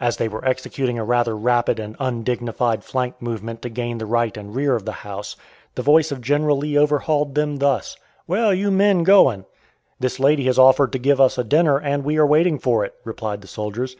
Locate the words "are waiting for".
12.18-12.84